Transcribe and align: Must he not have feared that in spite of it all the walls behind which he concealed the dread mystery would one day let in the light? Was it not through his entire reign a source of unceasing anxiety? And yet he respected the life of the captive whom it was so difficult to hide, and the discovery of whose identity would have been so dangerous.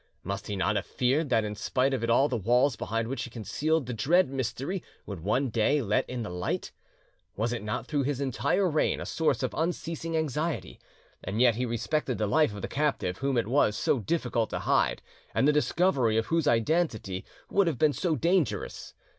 Must 0.23 0.47
he 0.47 0.55
not 0.55 0.77
have 0.77 0.85
feared 0.87 1.29
that 1.29 1.43
in 1.43 1.53
spite 1.53 1.93
of 1.93 2.03
it 2.03 2.09
all 2.09 2.27
the 2.27 2.35
walls 2.35 2.75
behind 2.75 3.07
which 3.07 3.23
he 3.25 3.29
concealed 3.29 3.85
the 3.85 3.93
dread 3.93 4.29
mystery 4.29 4.81
would 5.05 5.19
one 5.19 5.49
day 5.49 5.79
let 5.79 6.09
in 6.09 6.23
the 6.23 6.29
light? 6.31 6.71
Was 7.35 7.53
it 7.53 7.61
not 7.61 7.85
through 7.85 8.01
his 8.01 8.19
entire 8.19 8.67
reign 8.67 8.99
a 8.99 9.05
source 9.05 9.43
of 9.43 9.53
unceasing 9.55 10.17
anxiety? 10.17 10.79
And 11.23 11.39
yet 11.39 11.53
he 11.53 11.67
respected 11.67 12.17
the 12.17 12.25
life 12.25 12.51
of 12.51 12.63
the 12.63 12.67
captive 12.67 13.19
whom 13.19 13.37
it 13.37 13.45
was 13.47 13.77
so 13.77 13.99
difficult 13.99 14.49
to 14.49 14.59
hide, 14.65 15.03
and 15.35 15.47
the 15.47 15.53
discovery 15.53 16.17
of 16.17 16.25
whose 16.25 16.47
identity 16.47 17.23
would 17.51 17.67
have 17.67 17.77
been 17.77 17.93
so 17.93 18.15
dangerous. 18.15 18.95